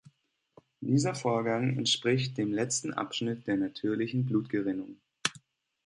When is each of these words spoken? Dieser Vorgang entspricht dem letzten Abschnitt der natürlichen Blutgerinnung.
Dieser 0.79 1.13
Vorgang 1.13 1.77
entspricht 1.77 2.35
dem 2.39 2.51
letzten 2.51 2.91
Abschnitt 2.91 3.45
der 3.45 3.57
natürlichen 3.57 4.25
Blutgerinnung. 4.25 4.97